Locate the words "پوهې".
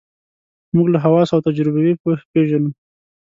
2.01-2.23